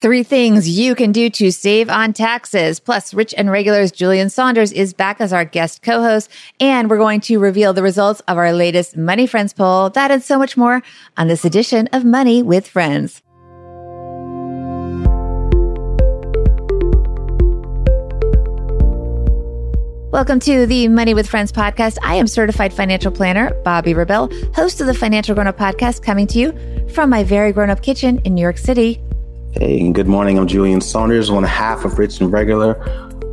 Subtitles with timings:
[0.00, 2.78] Three things you can do to save on taxes.
[2.78, 7.20] Plus, Rich and Regular's Julien Saunders is back as our guest co-host, and we're going
[7.22, 9.90] to reveal the results of our latest Money Friends poll.
[9.90, 10.84] That and so much more
[11.16, 13.22] on this edition of Money with Friends.
[20.12, 21.98] Welcome to the Money with Friends podcast.
[22.04, 26.28] I am certified financial planner Bobbi Rebell, host of the Financial Grown Up podcast, coming
[26.28, 29.02] to you from my very grown up kitchen in New York City.
[29.52, 30.38] Hey, and good morning.
[30.38, 32.74] I'm Julien Saunders, one half of Rich and Regular,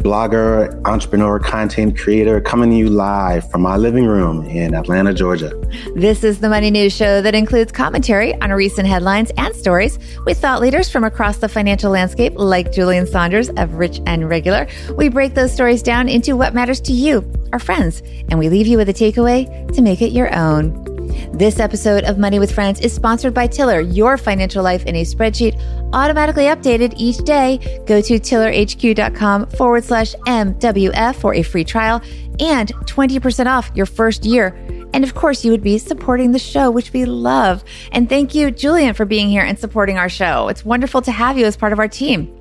[0.02, 5.52] blogger, entrepreneur, content creator, coming to you live from my living room in Atlanta, Georgia.
[5.94, 10.40] This is the Money News Show that includes commentary on recent headlines and stories with
[10.40, 14.68] thought leaders from across the financial landscape, like Julien Saunders of Rich and Regular.
[14.96, 18.68] We break those stories down into what matters to you, our friends, and we leave
[18.68, 20.95] you with a takeaway to make it your own.
[21.32, 25.04] This episode of Money with Friends is sponsored by Tiller, your financial life in a
[25.04, 25.60] spreadsheet,
[25.94, 27.58] automatically updated each day.
[27.86, 32.02] Go to tillerhq.com forward slash MWF for a free trial
[32.40, 34.55] and 20% off your first year.
[34.93, 37.63] And of course, you would be supporting the show, which we love.
[37.91, 40.48] And thank you, Julien, for being here and supporting our show.
[40.48, 42.35] It's wonderful to have you as part of our team.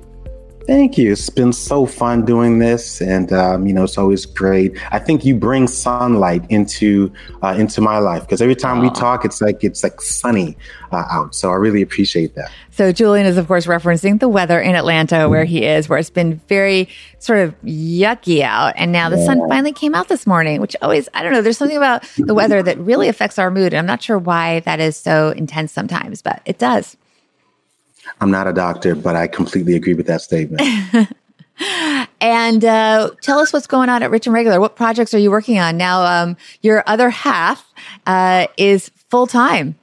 [0.67, 1.11] Thank you.
[1.11, 4.75] It's been so fun doing this, and um, you know it's always great.
[4.91, 7.13] I think you bring sunlight into
[7.43, 8.83] uh, into my life because every time Aww.
[8.83, 10.57] we talk, it's like it's like sunny
[10.91, 11.35] uh, out.
[11.35, 12.51] So I really appreciate that.
[12.71, 16.09] So Julien is of course referencing the weather in Atlanta where he is, where it's
[16.09, 19.25] been very sort of yucky out, and now the yeah.
[19.25, 20.61] sun finally came out this morning.
[20.61, 21.43] Which always I don't know.
[21.43, 24.61] There's something about the weather that really affects our mood, and I'm not sure why
[24.61, 26.97] that is so intense sometimes, but it does.
[28.21, 30.61] I'm not a doctor, but I completely agree with that statement.
[32.21, 34.59] and uh, tell us what's going on at Rich and Regular.
[34.59, 36.03] What projects are you working on now?
[36.03, 37.71] Um, your other half
[38.05, 39.75] uh, is full time.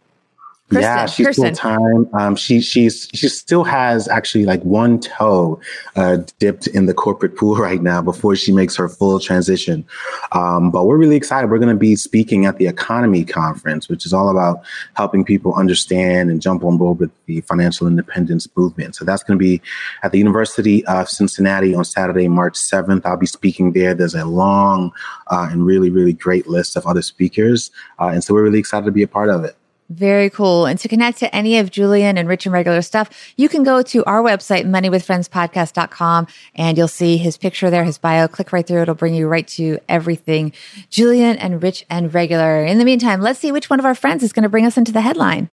[0.80, 2.08] Yeah, she's full time.
[2.14, 5.60] Um, she she's she still has actually like one toe
[5.96, 9.84] uh, dipped in the corporate pool right now before she makes her full transition.
[10.32, 11.50] Um, but we're really excited.
[11.50, 14.62] We're going to be speaking at the EconoMe Conference, which is all about
[14.94, 18.94] helping people understand and jump on board with the financial independence movement.
[18.94, 19.60] So that's going to be
[20.02, 23.04] at the University of Cincinnati on Saturday, March seventh.
[23.06, 23.94] I'll be speaking there.
[23.94, 24.92] There's a long
[25.28, 28.86] uh, and really really great list of other speakers, uh, and so we're really excited
[28.86, 29.56] to be a part of it.
[29.92, 30.64] Very cool.
[30.64, 33.82] And to connect to any of Julien and Rich and Regular stuff, you can go
[33.82, 38.26] to our website, moneywithfriendspodcast.com, and you'll see his picture there, his bio.
[38.26, 38.80] Click right through.
[38.80, 40.52] It'll bring you right to everything
[40.88, 42.64] Julien and Rich and Regular.
[42.64, 44.78] In the meantime, let's see which one of our friends is going to bring us
[44.78, 45.50] into the headline.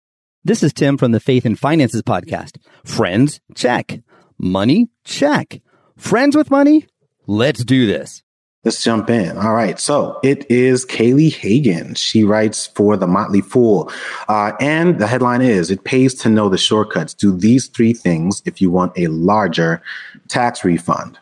[0.43, 2.57] This is Tim from the Faith and Finances podcast.
[2.85, 4.01] Friends, check.
[4.37, 5.61] Money, check.
[5.97, 6.87] Friends with money?
[7.29, 8.24] Let's do this.
[8.65, 9.37] Let's jump in.
[9.37, 9.79] All right.
[9.79, 11.95] So it is Kailey Hagen.
[11.95, 13.93] She writes for The Motley Fool.
[14.29, 17.13] Uh, and the headline is It pays to know the shortcuts.
[17.13, 19.83] Do these three things if you want a larger
[20.29, 21.19] tax refund.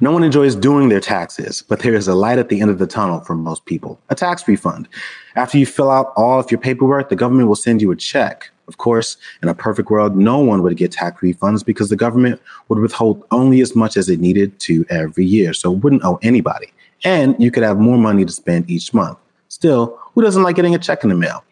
[0.00, 2.78] No one enjoys doing their taxes, but there is a light at the end of
[2.78, 4.88] the tunnel for most people a tax refund.
[5.36, 8.50] After you fill out all of your paperwork, the government will send you a check.
[8.68, 12.40] Of course, in a perfect world, no one would get tax refunds because the government
[12.68, 15.52] would withhold only as much as it needed to every year.
[15.52, 16.72] So it wouldn't owe anybody.
[17.04, 19.18] And you could have more money to spend each month.
[19.48, 21.44] Still, who doesn't like getting a check in the mail?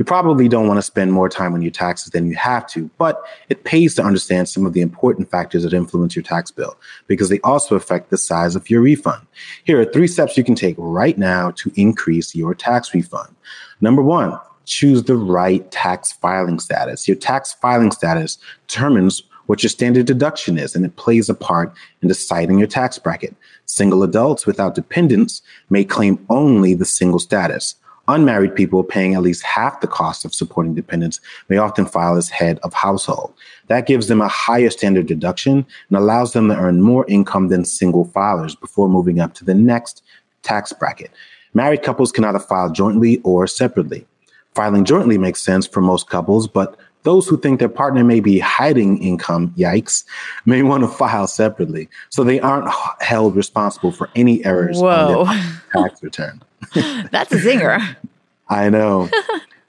[0.00, 2.88] You probably don't want to spend more time on your taxes than you have to,
[2.96, 6.74] but it pays to understand some of the important factors that influence your tax bill
[7.06, 9.20] because they also affect the size of your refund.
[9.64, 13.36] Here are three steps you can take right now to increase your tax refund.
[13.82, 14.38] Number one,
[14.70, 17.08] choose the right tax filing status.
[17.08, 18.38] Your tax filing status
[18.68, 21.72] determines what your standard deduction is, and it plays a part
[22.02, 23.34] in deciding your tax bracket.
[23.66, 27.74] Single adults without dependents may claim only the single status.
[28.06, 32.28] Unmarried people paying at least half the cost of supporting dependents may often file as
[32.28, 33.34] head of household.
[33.66, 37.64] That gives them a higher standard deduction and allows them to earn more income than
[37.64, 40.02] single filers before moving up to the next
[40.42, 41.10] tax bracket.
[41.54, 44.06] Married couples can either file jointly or separately.
[44.54, 48.38] Filing jointly makes sense for most couples, but those who think their partner may be
[48.38, 50.04] hiding income, yikes,
[50.44, 52.68] may want to file separately so they aren't
[53.00, 55.24] held responsible for any errors Whoa.
[55.24, 56.42] on their tax return.
[57.10, 57.96] That's a zinger.
[58.48, 59.08] I know.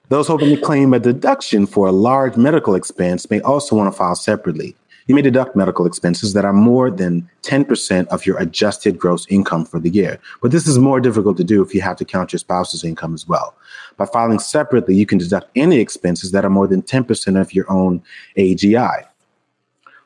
[0.09, 3.97] Those hoping to claim a deduction for a large medical expense may also want to
[3.97, 4.75] file separately.
[5.07, 9.65] You may deduct medical expenses that are more than 10% of your adjusted gross income
[9.65, 10.19] for the year.
[10.41, 13.13] But this is more difficult to do if you have to count your spouse's income
[13.13, 13.55] as well.
[13.97, 17.69] By filing separately, you can deduct any expenses that are more than 10% of your
[17.71, 18.03] own
[18.37, 19.05] AGI.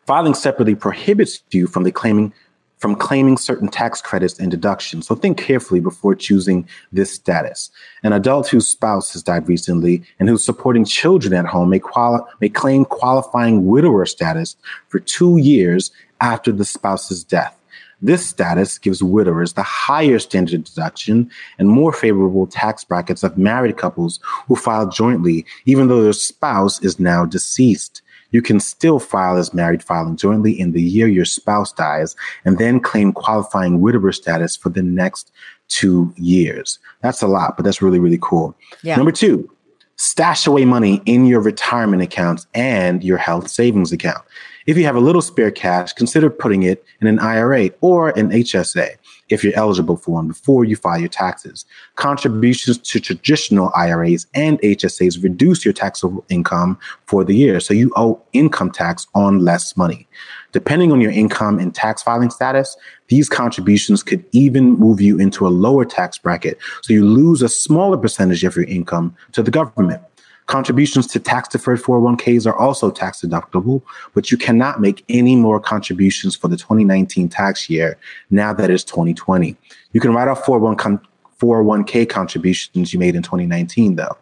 [0.06, 2.32] Filing separately prohibits you from claiming
[2.78, 5.08] from claiming certain tax credits and deductions.
[5.08, 7.72] So think carefully before choosing this status.
[8.04, 12.24] An adult whose spouse has died recently and who's supporting children at home may, quali-
[12.42, 14.56] may claim qualifying widower status
[14.90, 15.92] for two years
[16.22, 17.58] after the spouse's death.
[18.02, 23.78] This status gives widowers the higher standard deduction and more favorable tax brackets of married
[23.78, 28.02] couples who file jointly, even though their spouse is now deceased
[28.36, 32.58] you can still file as married filing jointly in the year your spouse dies and
[32.58, 35.32] then claim qualifying widower status for the next
[35.70, 36.78] two years.
[37.02, 38.54] That's a lot, but that's really, really cool.
[38.84, 38.98] Yeah.
[38.98, 39.50] Number two,
[39.96, 44.22] stash away money in your retirement accounts and your health savings account.
[44.66, 48.32] If you have a little spare cash, consider putting it in an IRA or an
[48.32, 48.98] HSA
[49.30, 51.66] if you're eligible for one before you file your taxes.
[51.96, 57.92] Contributions to traditional IRAs and HSAs reduce your taxable income for the year, so you
[57.96, 60.08] owe income tax on less money.
[60.52, 62.78] Depending on your income and tax filing status,
[63.08, 67.50] these contributions could even move you into a lower tax bracket, so you lose a
[67.50, 70.02] smaller percentage of your income to the government.
[70.48, 73.82] Contributions to tax deferred 401ks are also tax deductible,
[74.14, 77.98] but you cannot make any more contributions for the 2019 tax year
[78.30, 79.58] now that it's 2020.
[79.94, 84.16] You can write off 401k contributions you made in 2019, though.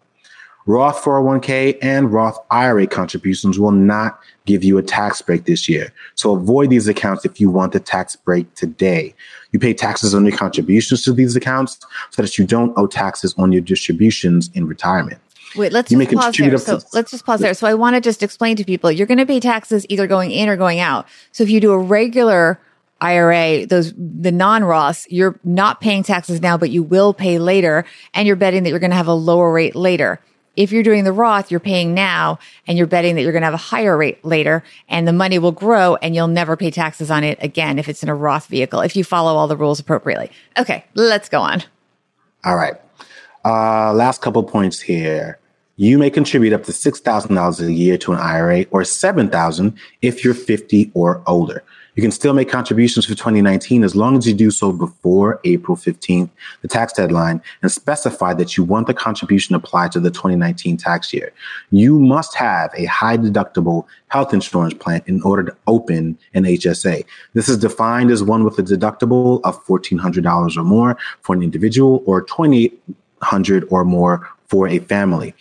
[0.66, 5.92] Roth 401k and Roth IRA contributions will not give you a tax break this year.
[6.14, 9.14] So avoid these accounts if you want the tax break today.
[9.52, 11.78] You pay taxes on your contributions to these accounts
[12.10, 15.20] so that you don't owe taxes on your distributions in retirement.
[15.56, 16.58] Wait, let's you just pause there.
[16.58, 17.54] So let's just pause there.
[17.54, 20.30] So I want to just explain to people, you're going to pay taxes either going
[20.30, 21.06] in or going out.
[21.32, 22.60] So if you do a regular
[23.00, 27.84] IRA, those, the non-Roths, you're not paying taxes now, but you will pay later.
[28.14, 30.20] And you're betting that you're going to have a lower rate later.
[30.56, 33.46] If you're doing the Roth, you're paying now and you're betting that you're going to
[33.46, 37.10] have a higher rate later and the money will grow and you'll never pay taxes
[37.10, 39.80] on it again if it's in a Roth vehicle, if you follow all the rules
[39.80, 40.30] appropriately.
[40.56, 41.64] Okay, let's go on.
[42.44, 42.74] All right.
[43.44, 45.38] Uh, last couple points here.
[45.76, 50.32] You may contribute up to $6,000 a year to an IRA or 7,000 if you're
[50.32, 51.64] 50 or older.
[51.96, 55.76] You can still make contributions for 2019 as long as you do so before April
[55.76, 56.30] 15th,
[56.62, 61.12] the tax deadline, and specify that you want the contribution applied to the 2019 tax
[61.12, 61.32] year.
[61.70, 67.04] You must have a high deductible health insurance plan in order to open an HSA.
[67.32, 72.02] This is defined as one with a deductible of $1,400 or more for an individual
[72.06, 75.34] or 2,800 or more for a family.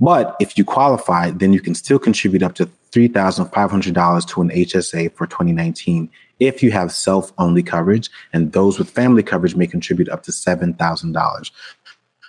[0.00, 5.12] But if you qualify, then you can still contribute up to $3,500 to an HSA
[5.14, 10.08] for 2019 if you have self only coverage, and those with family coverage may contribute
[10.08, 11.50] up to $7,000.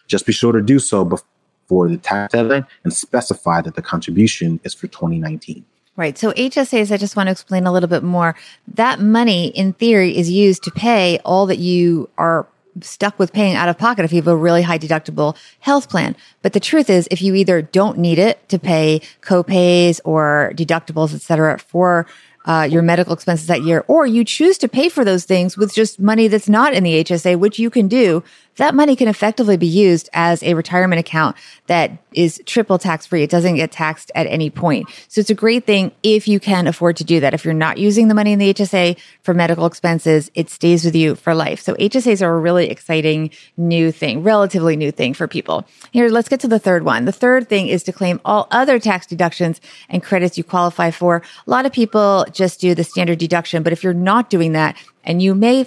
[0.07, 4.59] Just be sure to do so before the tax deadline and specify that the contribution
[4.63, 5.65] is for 2019.
[5.97, 6.17] Right.
[6.17, 8.35] So HSAs, I just want to explain a little bit more.
[8.75, 12.45] That money, in theory, is used to pay all that you are
[12.81, 16.15] stuck with paying out of pocket if you have a really high deductible health plan.
[16.41, 21.13] But the truth is, if you either don't need it to pay copays or deductibles,
[21.13, 22.07] et cetera, for
[22.45, 25.73] uh, your medical expenses that year, or you choose to pay for those things with
[25.73, 28.23] just money that's not in the HSA, which you can do,
[28.57, 31.35] that money can effectively be used as a retirement account
[31.67, 33.23] that is triple tax free.
[33.23, 34.87] It doesn't get taxed at any point.
[35.07, 37.33] So it's a great thing if you can afford to do that.
[37.33, 40.95] If you're not using the money in the HSA for medical expenses, it stays with
[40.95, 41.61] you for life.
[41.61, 45.65] So HSAs are a really exciting new thing, relatively new thing for people.
[45.91, 47.05] Here, let's get to the third one.
[47.05, 51.21] The third thing is to claim all other tax deductions and credits you qualify for.
[51.45, 54.75] A lot of people just do the standard deduction, but if you're not doing that,
[55.07, 55.65] and you may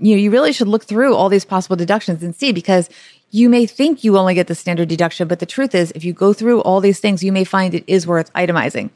[0.00, 2.88] you know, you really should look through all these possible deductions and see because
[3.30, 6.14] you may think you only get the standard deduction, but the truth is, if you
[6.14, 8.88] go through all these things, you may find it is worth itemizing.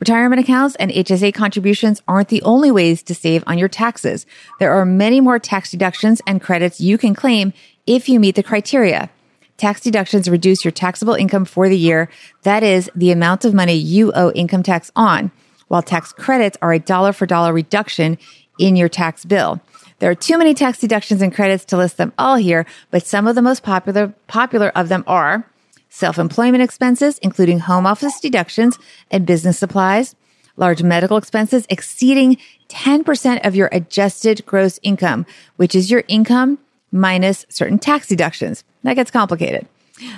[0.00, 4.26] Retirement accounts and HSA contributions aren't the only ways to save on your taxes.
[4.58, 7.52] There are many more tax deductions and credits you can claim
[7.86, 9.08] if you meet the criteria.
[9.56, 12.10] Tax deductions reduce your taxable income for the year.
[12.42, 15.30] That is the amount of money you owe income tax on,
[15.68, 18.18] while tax credits are a dollar for dollar reduction
[18.58, 19.60] in your tax bill.
[19.98, 23.26] There are too many tax deductions and credits to list them all here, but some
[23.26, 25.48] of the most popular, popular of them are
[25.88, 28.78] self-employment expenses, including home office deductions
[29.10, 30.14] and business supplies,
[30.56, 32.36] large medical expenses exceeding
[32.68, 35.24] 10% of your adjusted gross income,
[35.56, 36.58] which is your income
[36.92, 38.64] minus certain tax deductions.
[38.82, 39.66] That gets complicated.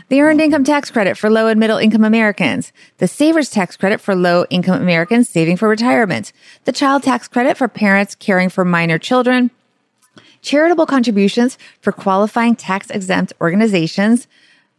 [0.08, 2.72] The earned income tax credit for low and middle income Americans.
[2.98, 6.32] The saver's tax credit for low income Americans saving for retirement.
[6.64, 9.50] The child tax credit for parents caring for minor children
[10.42, 14.26] charitable contributions for qualifying tax exempt organizations,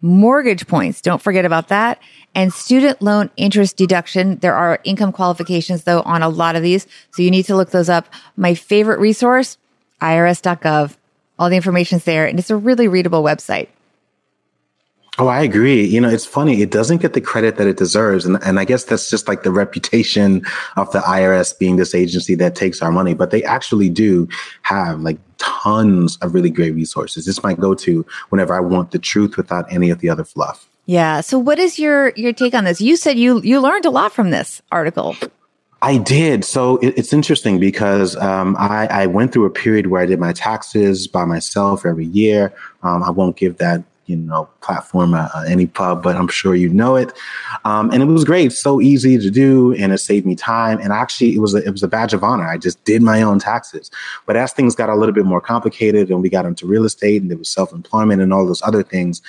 [0.02, 1.02] mortgage points.
[1.02, 2.00] Don't forget about that.
[2.36, 4.38] And student loan interest deduction.
[4.38, 6.88] There are income qualifications though on a lot of these.
[7.12, 8.08] So you need to look those up.
[8.38, 9.58] My favorite resource,
[10.02, 10.96] irs.gov.
[11.38, 13.68] All the information's there and it's a really readable website.
[15.22, 15.84] Oh, I agree.
[15.84, 16.62] You know, it's funny.
[16.62, 18.26] It doesn't get the credit that it deserves.
[18.26, 20.46] And, and I guess that's just like the reputation
[20.78, 24.30] of the IRS being this agency that takes our money, but they actually do
[24.62, 27.26] have like tons of really great resources.
[27.26, 30.70] This might go to whenever I want the truth without any of the other fluff.
[30.86, 31.20] Yeah.
[31.20, 32.80] So what is your, your take on this?
[32.80, 35.18] You said you, you learned a lot from this article.
[35.82, 36.46] I did.
[36.46, 40.20] So it, it's interesting because um, I, I, went through a period where I did
[40.20, 42.54] my taxes by myself every year.
[42.84, 46.70] Um, I won't give that you know platform uh, any pub, but I'm sure you
[46.70, 47.14] know it.
[47.64, 50.80] Um, and it was great, so easy to do, and it saved me time.
[50.80, 52.48] And actually, it was a, it was a badge of honor.
[52.48, 53.92] I just did my own taxes.
[54.26, 57.22] But as things got a little bit more complicated, and we got into real estate,
[57.22, 59.22] and there was self employment and all those other things,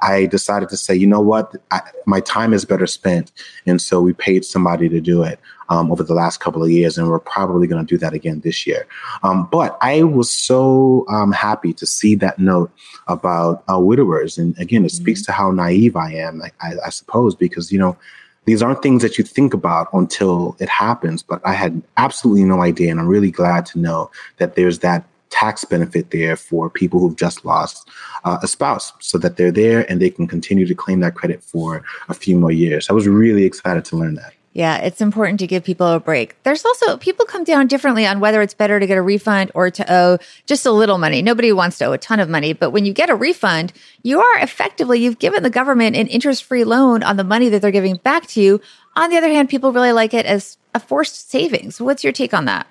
[0.00, 3.32] I decided to say, you know what, I, my time is better spent,
[3.66, 6.98] and so we paid somebody to do it um, over the last couple of years,
[6.98, 8.86] and we're probably going to do that again this year.
[9.22, 12.70] Um, but I was so um, happy to see that note
[13.06, 15.02] about uh, widowers, and again, it mm-hmm.
[15.02, 17.96] speaks to how naive I am, I, I, I suppose, because you know
[18.44, 21.22] these aren't things that you think about until it happens.
[21.22, 25.04] But I had absolutely no idea, and I'm really glad to know that there's that
[25.30, 27.88] tax benefit there for people who've just lost
[28.24, 31.42] uh, a spouse so that they're there and they can continue to claim that credit
[31.42, 32.88] for a few more years.
[32.88, 34.32] I was really excited to learn that.
[34.54, 36.42] Yeah, it's important to give people a break.
[36.42, 39.70] There's also people come down differently on whether it's better to get a refund or
[39.70, 41.22] to owe just a little money.
[41.22, 44.20] Nobody wants to owe a ton of money, but when you get a refund, you
[44.20, 47.70] are effectively, you've given the government an interest free loan on the money that they're
[47.70, 48.60] giving back to you.
[48.96, 51.80] On the other hand, people really like it as a forced savings.
[51.80, 52.66] What's your take on that?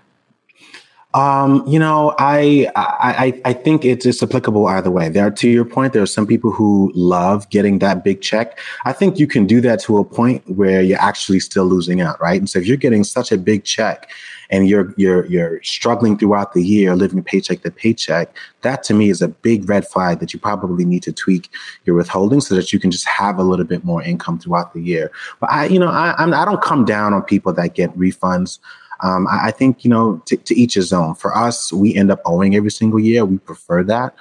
[1.14, 5.10] Um, you know, I, I I think it's, it's applicable either way.
[5.10, 8.60] There to your point, there are some people who love getting that big check.
[8.86, 12.20] I think you can do that to a point where you're actually still losing out,
[12.22, 12.40] right?
[12.40, 14.12] And so if you're getting such a big check
[14.50, 19.10] and you're you're you're struggling throughout the year, living paycheck to paycheck, that to me
[19.10, 21.50] is a big red flag that you probably need to tweak
[21.86, 24.82] your withholding so that you can just have a little bit more income throughout the
[24.82, 25.10] year.
[25.40, 28.60] But I, you know, I I'm, I don't come down on people that get refunds.
[29.02, 31.16] Um, I, I, think, you know, to, to, each his own.
[31.16, 33.26] For us, we end up owing every single year.
[33.26, 34.16] We prefer that.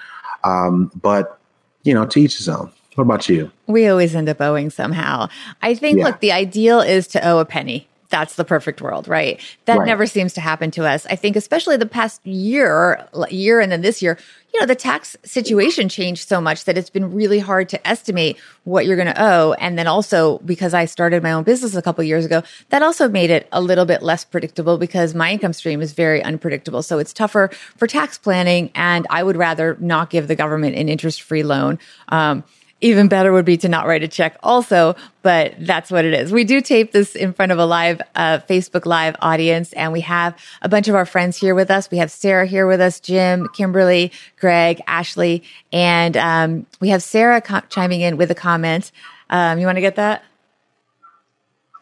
[0.45, 1.39] Um, but,
[1.83, 2.71] you know, to each his own.
[2.95, 3.51] What about you?
[3.67, 5.29] We always end up owing somehow.
[5.63, 6.05] I think, yeah.
[6.05, 9.39] look, the ideal is to owe a penny that's the perfect world, right?
[9.67, 9.87] That right.
[9.87, 11.05] never seems to happen to us.
[11.07, 14.19] I think, especially the past year, year, and then this year,
[14.55, 18.39] you know, the tax situation changed so much that it's been really hard to estimate
[18.65, 19.53] what you're going to owe.
[19.53, 23.07] And then also because I started my own business a couple years ago, that also
[23.07, 26.83] made it a little bit less predictable because my income stream is very unpredictable.
[26.83, 28.71] So it's tougher for tax planning.
[28.75, 31.79] And I would rather not give the government an interest free loan.
[32.09, 32.43] Um,
[32.81, 36.31] even better would be to not write a check also, but that's what it is.
[36.31, 40.03] We do tape this in front of a live uh, Facebook Live audience, and we
[40.03, 41.91] have a bunch of our friends here with us.
[41.91, 45.43] We have Sarah here with us, Jim, Kimberly, Greg, Ashley,
[45.73, 48.93] and um, we have Sarah co- chiming in with a comment.
[49.31, 50.23] Um, you want to get that?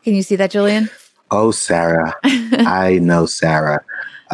[0.04, 0.90] Can you see that, Julien?
[1.30, 2.14] Oh, Sarah.
[2.22, 3.84] I know Sarah.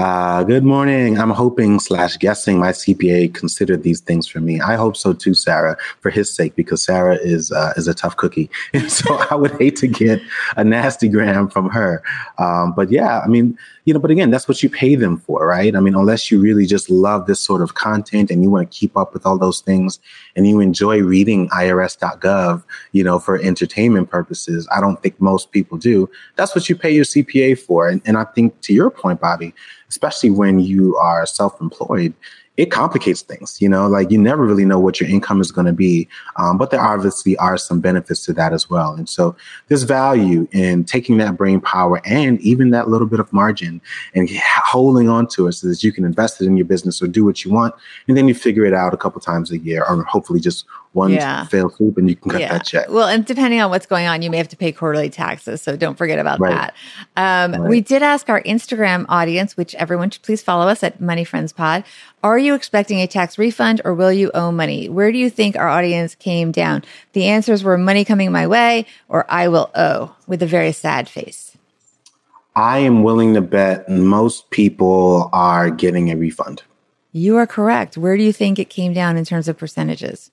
[0.03, 1.19] Uh, good morning.
[1.19, 4.59] I'm hoping slash guessing my CPA considered these things for me.
[4.59, 8.17] I hope so too, Sarah, for his sake, because Sarah is uh, is a tough
[8.17, 10.23] cookie, and so I would hate to get
[10.57, 12.03] a nasty gram from her.
[12.39, 15.47] Um, but yeah, I mean, you know, but again, that's what you pay them for,
[15.47, 15.77] right?
[15.77, 18.79] I mean, unless you really just love this sort of content and you want to
[18.79, 19.99] keep up with all those things
[20.37, 25.77] and you enjoy reading irs.gov, you know, for entertainment purposes, I don't think most people
[25.77, 26.09] do.
[26.37, 27.89] That's what you pay your CPA for.
[27.89, 29.53] And, and I think to your point, Bobbi,
[29.91, 32.15] especially when you are self employed,
[32.61, 35.67] it complicates things, you know, like you never really know what your income is going
[35.67, 36.07] to be.
[36.37, 38.93] Um, but there obviously are some benefits to that as well.
[38.93, 39.35] And so
[39.69, 43.81] there's value in taking that brain power and even that little bit of margin
[44.15, 47.07] and holding on to it so that you can invest it in your business or
[47.07, 47.75] do what you want.
[48.09, 51.13] And then you figure it out a couple times a year or hopefully just one
[51.13, 51.45] yeah.
[51.47, 52.53] fail swoop and you can cut yeah.
[52.53, 52.89] that check.
[52.89, 55.63] Well, and depending on what's going on, you may have to pay quarterly taxes.
[55.63, 56.73] So don't forget about right.
[57.17, 57.55] that.
[57.55, 57.69] Um, right.
[57.69, 61.53] We did ask our Instagram audience, which everyone should please follow us at Money Friends
[61.53, 61.85] Pod.
[62.23, 64.89] Are you expecting a tax refund or will you owe money?
[64.89, 66.85] Where do you think our audience came down?
[67.13, 71.09] The answers were money coming my way or I will owe with a very sad
[71.09, 71.57] face.
[72.57, 76.65] I am willing to bet most people are getting a refund.
[77.13, 77.97] You are correct.
[77.97, 80.31] Where do you think it came down in terms of percentages?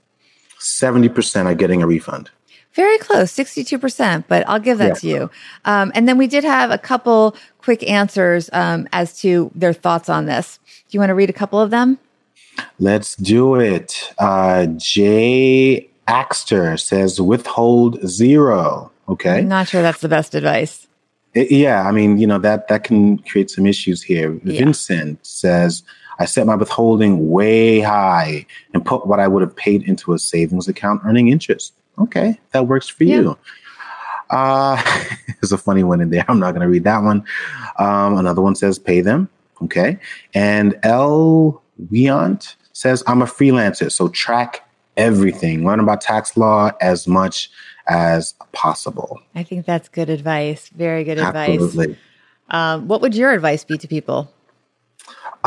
[0.60, 2.30] 70% are getting a refund.
[2.74, 4.94] Very close, 62%, but I'll give that yeah.
[4.94, 5.32] to you.
[5.66, 10.10] Um, and then we did have a couple quick answers um, as to their thoughts
[10.10, 10.60] on this.
[10.68, 11.98] Do you want to read a couple of them?
[12.80, 14.14] Let's do it.
[14.20, 18.92] Uh, Jay Axter says withhold zero.
[19.10, 19.40] Okay.
[19.40, 20.88] I'm not sure that's the best advice.
[21.34, 24.40] It- yeah, I mean, you know that that can create some issues here.
[24.44, 24.60] Yeah.
[24.60, 25.84] Vincent says,
[26.20, 30.20] "I set my withholding way high and put what I would have paid into a
[30.20, 33.16] savings account, earning interest." Okay, that works for Yeah.
[33.22, 33.38] you.
[34.30, 34.82] Uh,
[35.42, 36.26] there's a funny one in there.
[36.28, 37.24] I'm not going to read that one.
[37.80, 39.30] Um, another one says, "Pay them."
[39.64, 39.98] Okay,
[40.34, 41.62] and L.
[41.92, 45.66] Weant says, "I'm a freelancer, so track everything.
[45.66, 47.50] Learn about tax law as much
[47.88, 50.70] as possible." I think that's good advice.
[50.70, 51.50] Very good advice.
[51.62, 51.98] Absolutely.
[52.50, 54.32] Um, what would your advice be to people?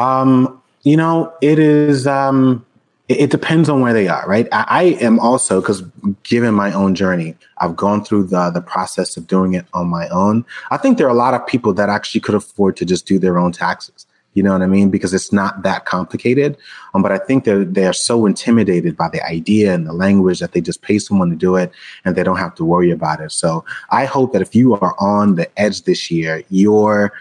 [0.01, 2.07] Um, you know, it is.
[2.07, 2.65] Um,
[3.09, 4.47] it, depends on where they are, right?
[4.53, 5.83] I, I am also because
[6.23, 10.09] given my own journey, I've gone through the the process of doing it on my
[10.09, 10.45] own.
[10.71, 13.19] I think there are a lot of people that actually could afford to just do
[13.19, 14.07] their own taxes.
[14.35, 14.91] You know what I mean?
[14.91, 16.57] Because it's not that complicated.
[16.95, 20.53] Um, but I think they're they're so intimidated by the idea and the language that
[20.53, 21.73] they just pay someone to do it
[22.05, 23.33] and they don't have to worry about it.
[23.33, 27.13] So I hope that if you are on the edge this year, you're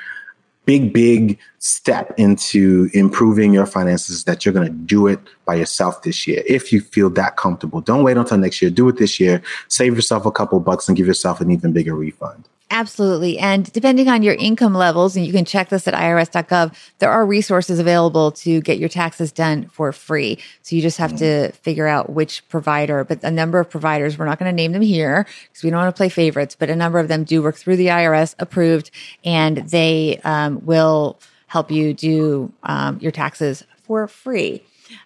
[0.69, 6.03] big, big step into improving your finances that you're going to do it by yourself
[6.03, 6.43] this year.
[6.45, 8.69] If you feel that comfortable, don't wait until next year.
[8.69, 9.41] Do it this year.
[9.67, 12.47] Save yourself a couple bucks and give yourself an even bigger refund.
[12.71, 13.39] Absolutely.
[13.39, 17.25] And depending on your income levels, and you can check this at irs.gov, there are
[17.25, 20.37] resources available to get your taxes done for free.
[20.61, 24.25] So you just have to figure out which provider, but a number of providers, we're
[24.25, 26.75] not going to name them here because we don't want to play favorites, but a
[26.75, 28.91] number of them do work through the IRS approved
[29.25, 34.61] and they um, will help you do um, your taxes for free.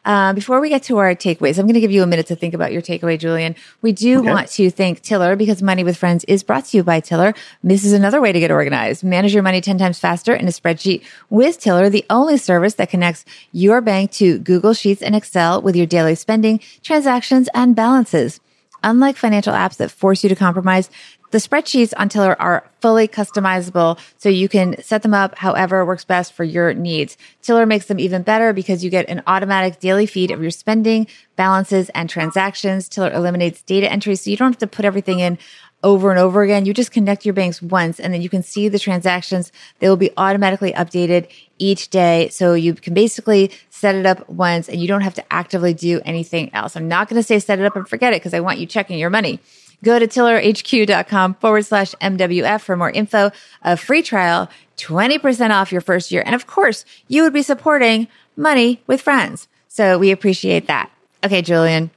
[0.06, 2.36] Uh, before we get to our takeaways, I'm going to give you a minute to
[2.36, 3.56] think about your takeaway, Julien.
[3.82, 4.30] We do Okay.
[4.30, 7.34] want to thank Tiller because Money with Friends is brought to you by Tiller.
[7.64, 9.04] This is another way to get organized.
[9.04, 12.90] Manage your money 10 times faster in a spreadsheet with Tiller, the only service that
[12.90, 18.40] connects your bank to Google Sheets and Excel with your daily spending, transactions, and balances.
[18.86, 20.90] Unlike financial apps that force you to compromise,
[21.34, 26.06] the spreadsheets on Tiller are fully customizable, so you can set them up however works
[26.06, 27.18] best for your needs.
[27.42, 31.08] Tiller makes them even better because you get an automatic daily feed of your spending,
[31.36, 32.88] balances, and transactions.
[32.88, 35.40] Tiller eliminates data entry, so you don't have to put everything in
[35.82, 36.68] over and over again.
[36.68, 39.52] You just connect your banks once and then you can see the transactions.
[39.80, 42.30] They will be automatically updated each day.
[42.30, 46.00] So you can basically set it up once and you don't have to actively do
[46.06, 46.78] anything else.
[46.78, 48.66] I'm not going to say set it up and forget it because I want you
[48.66, 49.42] checking your money.
[49.84, 55.82] Go to tillerhq.com forward slash MWF for more info, a free trial, 20% off your
[55.82, 56.24] first year.
[56.26, 59.48] And of course, you would be supporting money with friends.
[59.68, 60.90] So we appreciate that.
[61.24, 61.92] Okay, Julien.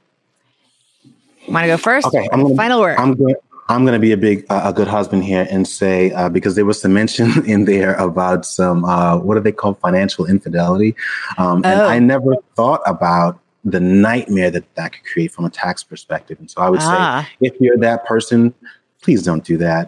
[1.47, 2.07] Want to go first?
[2.07, 2.97] Okay, I'm gonna, Final word.
[2.99, 3.35] I'm going.
[3.69, 6.55] I'm going to be a big, uh, a good husband here and say uh, because
[6.55, 10.95] there was some mention in there about some uh, what do they call financial infidelity,
[11.37, 11.85] um, and Oh.
[11.87, 16.37] I never thought about the nightmare that that could create from a tax perspective.
[16.39, 17.27] And so I would Ah.
[17.41, 18.53] say, if you're that person,
[19.01, 19.87] please don't do that.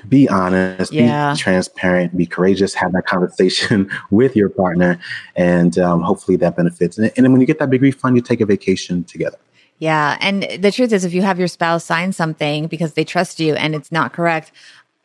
[0.08, 1.32] be honest, Yeah.
[1.32, 4.98] be transparent, be courageous, have that conversation with your partner,
[5.36, 6.98] and um, hopefully that benefits.
[6.98, 9.38] And, and then when you get that big refund, you take a vacation together.
[9.78, 10.18] Yeah.
[10.20, 13.54] And the truth is, if you have your spouse sign something because they trust you
[13.54, 14.52] and it's not correct,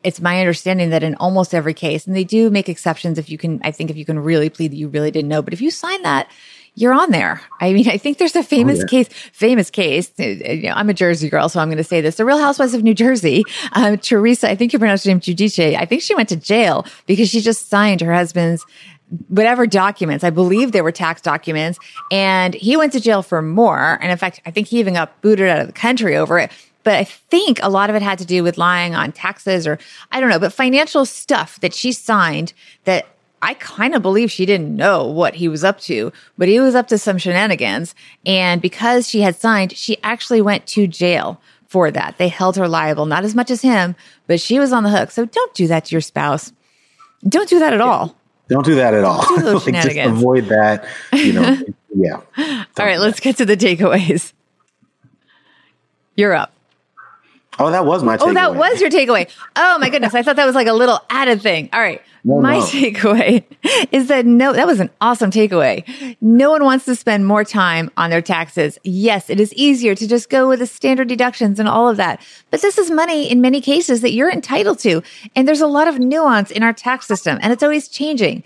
[0.04, 3.38] it's my understanding that in almost every case, and they do make exceptions if you
[3.38, 5.60] can, I think if you can really plead that you really didn't know, but if
[5.62, 6.30] you sign that,
[6.76, 7.40] you're on there.
[7.58, 8.84] I mean, I think there's a famous yeah.
[8.84, 10.12] case, famous case.
[10.20, 12.16] uh, you know, I'm a Jersey girl, so I'm going to say this.
[12.16, 15.74] The Real Housewives of New Jersey, um, Teresa, I think you pronounced her name Giudice.
[15.74, 18.64] I think she went to jail because she just signed her husband's
[19.28, 20.22] whatever documents.
[20.22, 21.78] I believe they were tax documents
[22.10, 23.98] and he went to jail for more.
[24.02, 26.50] And in fact, I think he even got booted out of the country over it.
[26.82, 29.78] But I think a lot of it had to do with lying on taxes or
[30.12, 32.52] I don't know, but financial stuff that she signed
[32.84, 33.06] that
[33.42, 36.74] I kind of believe she didn't know what he was up to, but he was
[36.74, 37.94] up to some shenanigans.
[38.24, 42.16] And because she had signed, she actually went to jail for that.
[42.18, 43.94] They held her liable, not as much as him,
[44.26, 45.10] but she was on the hook.
[45.10, 46.52] So don't do that to your spouse.
[47.28, 48.16] Don't do that at all.
[48.48, 49.18] Don't do that at all.
[49.36, 50.86] like, just avoid that.
[51.12, 51.58] You know,
[51.94, 52.20] yeah.
[52.38, 54.32] All right, let's get to the takeaways.
[56.16, 56.55] You're up.
[57.58, 58.18] Oh, that was my.
[58.20, 59.30] Oh, that was your takeaway.
[59.54, 60.14] Oh my goodness.
[60.14, 61.68] I thought that was like a little added thing.
[61.72, 62.02] All right.
[62.24, 62.64] No, my no.
[62.66, 63.44] takeaway
[63.92, 66.16] is that no, that was an awesome takeaway.
[66.20, 68.78] No one wants to spend more time on their taxes.
[68.82, 72.20] Yes, it is easier to just go with the standard deductions and all of that.
[72.50, 75.02] But this is money in many cases that you're entitled to.
[75.34, 78.42] And there's a lot of nuance in our tax system and it's always changing.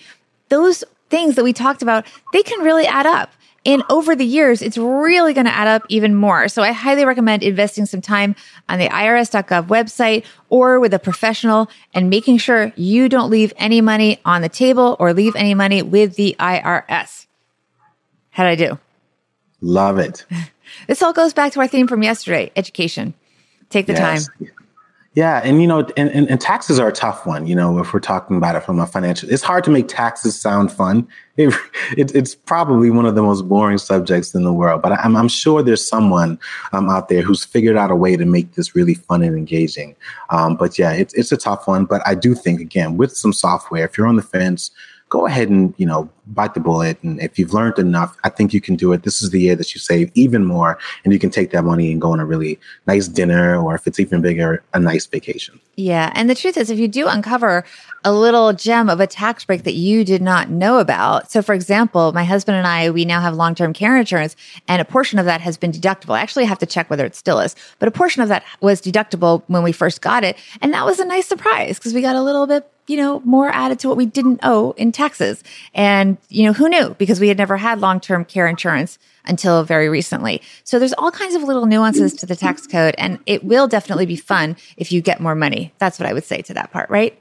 [0.51, 3.33] Those things that we talked about, they can really add up.
[3.67, 6.49] And over the years, it's really going to add up even more.
[6.49, 8.35] So I highly recommend investing some time
[8.69, 13.83] on the irs.gov website or with a professional and making sure you don't leave any
[13.83, 17.27] money on the table or leave any money with the IRS.
[18.31, 18.79] How'd I do?
[19.61, 20.25] Love it.
[20.87, 23.15] This all goes back to our theme from yesterday education.
[23.71, 24.29] Take the yes.
[24.29, 24.51] time.
[25.15, 27.49] Yeah, and you know, and, and, and, taxes are a tough one.
[27.49, 30.41] You know, if we're talking about it from a financial, it's hard to make taxes
[30.41, 31.09] sound fun.
[31.41, 31.55] It,
[31.97, 34.83] it, it's probably one of the most boring subjects in the world.
[34.83, 36.39] But I'm, I'm sure there's someone
[36.75, 39.97] um, out there who's figured out a way to make this really fun and engaging.
[40.29, 41.87] Um, but yeah, it's it's a tough one.
[41.87, 44.71] But I do think again, with some software, if you're on the fence,
[45.11, 47.03] go ahead and you know bite the bullet.
[47.03, 49.03] And if you've learned enough, I think you can do it.
[49.03, 51.93] This is the year that you save even more, and you can take that money
[51.93, 55.61] and go on a really nice dinner, or if it's even bigger, a nice vacation.
[55.77, 57.65] Yeah, and the truth is, if you do uncover
[58.05, 61.31] a little gem of a tax break that you did not know about.
[61.31, 64.37] So, for example, my husband and I, we now have long term care insurance,
[64.69, 66.15] and a portion of that has been deductible.
[66.15, 68.81] I actually have to check whether it still is, but a portion of that was
[68.81, 70.37] deductible when we first got it.
[70.63, 73.49] And that was a nice surprise because we got a little bit you know, more
[73.51, 75.45] added to what we didn't owe in taxes.
[75.75, 76.97] And, you know, who knew?
[76.99, 80.43] Because we had never had long term care insurance until very recently.
[80.65, 84.07] So there's all kinds of little nuances to the tax code, and it will definitely
[84.07, 85.73] be fun if you get more money.
[85.79, 87.17] That's what I would say to that part, right?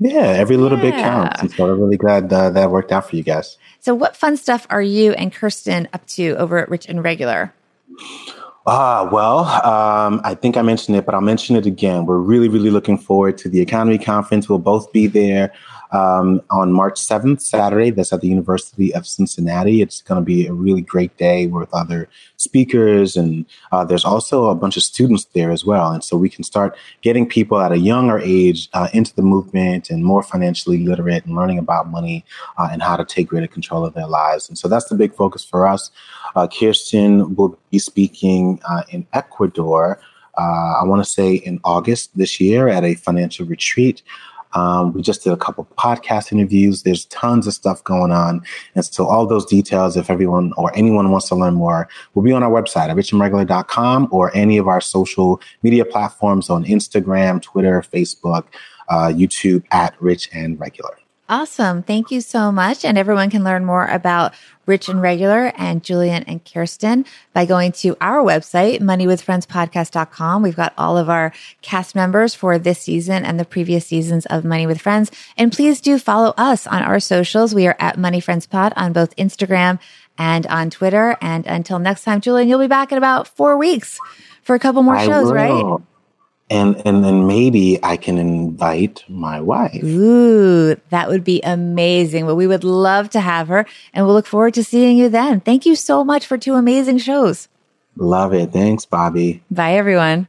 [0.00, 0.90] Yeah, every little yeah.
[0.90, 1.56] bit counts.
[1.56, 3.58] So I'm really glad uh, that worked out for you guys.
[3.78, 7.54] So, what fun stuff are you and Kiersten up to over at Rich and Regular?
[8.64, 12.06] Ah, well, um, I think I mentioned it, but I'll mention it again.
[12.06, 14.48] We're really, really looking forward to the EconoMe Conference.
[14.48, 15.52] We'll both be there
[15.92, 17.90] um, on March 7th, Saturday.
[17.90, 19.82] That's at the University of Cincinnati.
[19.82, 24.48] It's going to be a really great day with other speakers, and uh, there's also
[24.48, 25.92] a bunch of students there as well.
[25.92, 29.90] And so we can start getting people at a younger age uh, into the movement
[29.90, 32.24] and more financially literate and learning about money
[32.58, 34.48] uh, and how to take greater control of their lives.
[34.48, 35.90] And so that's the big focus for us.
[36.34, 40.00] Uh, Kiersten will be speaking uh, in Ecuador.
[40.38, 44.02] Uh, I want to say in August this year at a financial retreat.
[44.54, 46.82] Um, we just did a couple podcast interviews.
[46.82, 48.42] There's tons of stuff going on.
[48.74, 52.32] And so all those details, if everyone or anyone wants to learn more, will be
[52.32, 57.82] on our website at richandregular.com or any of our social media platforms on Instagram, Twitter,
[57.82, 58.44] Facebook,
[58.88, 61.01] uh, YouTube at Rich and Regular.
[61.32, 61.82] Awesome.
[61.82, 62.84] Thank you so much.
[62.84, 64.34] And everyone can learn more about
[64.66, 70.42] Rich and Regular and Julien and Kiersten by going to our website, moneywithfriendspodcast.com.
[70.42, 74.44] We've got all of our cast members for this season and the previous seasons of
[74.44, 75.10] Money with Friends.
[75.38, 77.54] And please do follow us on our socials.
[77.54, 79.78] We are at Money Friends Pod on both Instagram
[80.18, 81.16] and on Twitter.
[81.22, 83.98] And until next time, Julien, you'll be back in about four weeks
[84.42, 85.80] for a couple more shows, right?
[86.50, 89.82] And and then maybe I can invite my wife.
[89.82, 92.26] Ooh, that would be amazing.
[92.26, 95.40] Well, we would love to have her, and we'll look forward to seeing you then.
[95.40, 97.48] Thank you so much for two amazing shows.
[97.96, 98.52] Love it.
[98.52, 99.40] Thanks, Bobbi.
[99.50, 100.28] Bye, everyone.